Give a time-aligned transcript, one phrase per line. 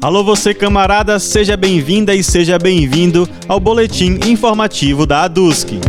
[0.00, 5.80] Alô você camarada, seja bem-vinda e seja bem-vindo ao boletim informativo da ADUSC.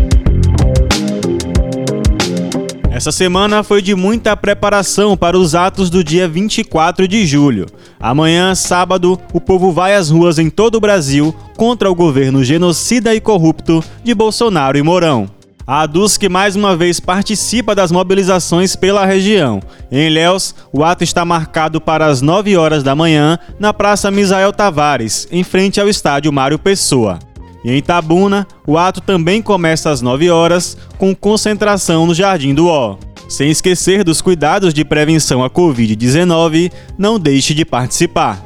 [2.89, 7.67] Essa semana foi de muita preparação para os atos do dia 24 de julho.
[7.99, 13.13] Amanhã, sábado, o povo vai às ruas em todo o Brasil contra o governo genocida
[13.13, 15.36] e corrupto de Bolsonaro e Mourão.
[15.67, 19.59] A ADUSC mais uma vez participa das mobilizações pela região.
[19.91, 24.53] Em Ilhéus, o ato está marcado para as 9 horas da manhã na Praça Misael
[24.53, 27.19] Tavares, em frente ao estádio Mário Pessoa.
[27.65, 32.67] E em Tabuna, o ato também começa às 9 horas, com concentração no Jardim do
[32.67, 32.95] Ó.
[33.27, 38.41] Sem esquecer dos cuidados de prevenção à Covid-19, não deixe de participar.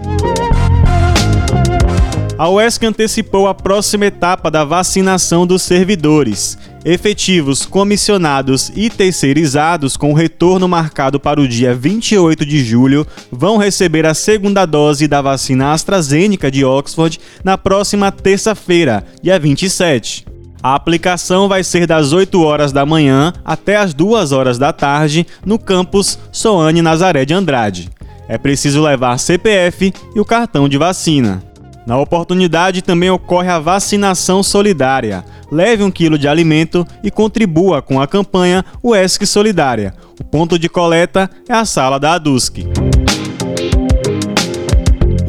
[2.41, 6.57] A UESC antecipou a próxima etapa da vacinação dos servidores.
[6.83, 14.07] Efetivos, comissionados e terceirizados, com retorno marcado para o dia 28 de julho, vão receber
[14.07, 20.25] a segunda dose da vacina AstraZeneca de Oxford na próxima terça-feira, dia 27.
[20.63, 25.27] A aplicação vai ser das 8 horas da manhã até as 2 horas da tarde
[25.45, 27.91] no campus Soane Nazaré de Andrade.
[28.27, 31.50] É preciso levar CPF e o cartão de vacina.
[31.85, 35.23] Na oportunidade também ocorre a vacinação solidária.
[35.51, 39.93] Leve um quilo de alimento e contribua com a campanha UESC Solidária.
[40.19, 42.65] O ponto de coleta é a sala da ADUSC.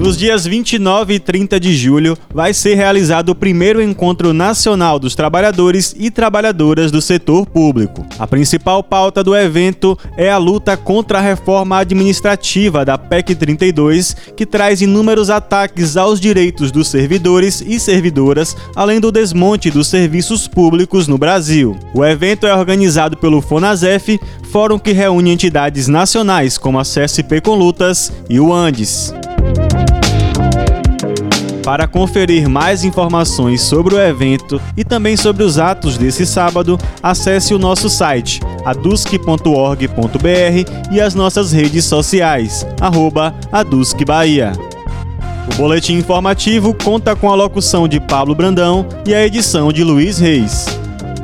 [0.03, 5.14] Nos dias 29 e 30 de julho, vai ser realizado o primeiro Encontro Nacional dos
[5.14, 8.05] Trabalhadores e Trabalhadoras do Setor Público.
[8.19, 14.17] A principal pauta do evento é a luta contra a reforma administrativa da PEC 32,
[14.36, 20.48] que traz inúmeros ataques aos direitos dos servidores e servidoras, além do desmonte dos serviços
[20.48, 21.78] públicos no Brasil.
[21.94, 24.19] O evento é organizado pelo FONASEF,
[24.50, 29.14] fórum que reúne entidades nacionais como a CSP com Lutas e o Andes.
[31.73, 37.55] Para conferir mais informações sobre o evento e também sobre os atos desse sábado, acesse
[37.55, 39.88] o nosso site adusc.org.br
[40.91, 43.34] e as nossas redes sociais, arroba
[44.06, 44.53] Bahia.
[45.50, 50.19] O boletim informativo conta com a locução de Pablo Brandão e a edição de Luiz
[50.19, 50.66] Reis.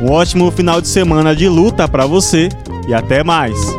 [0.01, 2.49] Um ótimo final de semana de luta para você
[2.89, 3.78] e até mais!